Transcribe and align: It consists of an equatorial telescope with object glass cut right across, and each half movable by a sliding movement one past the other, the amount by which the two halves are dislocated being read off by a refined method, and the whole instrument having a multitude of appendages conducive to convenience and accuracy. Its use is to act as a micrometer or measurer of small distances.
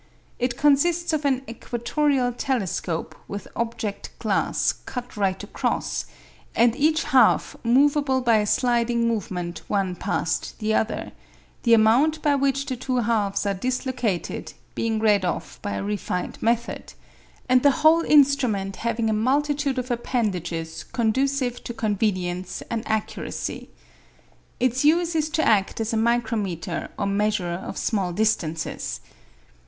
It 0.39 0.57
consists 0.57 1.13
of 1.13 1.25
an 1.25 1.43
equatorial 1.47 2.33
telescope 2.33 3.13
with 3.27 3.47
object 3.55 4.09
glass 4.17 4.73
cut 4.87 5.15
right 5.15 5.43
across, 5.43 6.07
and 6.55 6.75
each 6.75 7.03
half 7.03 7.55
movable 7.63 8.19
by 8.19 8.37
a 8.37 8.47
sliding 8.47 9.07
movement 9.07 9.61
one 9.67 9.95
past 9.95 10.57
the 10.57 10.73
other, 10.73 11.11
the 11.61 11.75
amount 11.75 12.19
by 12.23 12.33
which 12.33 12.65
the 12.65 12.75
two 12.75 12.97
halves 12.97 13.45
are 13.45 13.53
dislocated 13.53 14.53
being 14.73 14.97
read 14.99 15.23
off 15.23 15.61
by 15.61 15.73
a 15.73 15.83
refined 15.83 16.41
method, 16.41 16.93
and 17.47 17.61
the 17.61 17.69
whole 17.85 18.01
instrument 18.01 18.77
having 18.77 19.07
a 19.07 19.13
multitude 19.13 19.77
of 19.77 19.91
appendages 19.91 20.83
conducive 20.83 21.63
to 21.63 21.75
convenience 21.75 22.63
and 22.71 22.81
accuracy. 22.87 23.69
Its 24.59 24.83
use 24.83 25.13
is 25.13 25.29
to 25.29 25.43
act 25.47 25.79
as 25.79 25.93
a 25.93 25.95
micrometer 25.97 26.89
or 26.97 27.05
measurer 27.05 27.53
of 27.53 27.77
small 27.77 28.11
distances. 28.11 28.99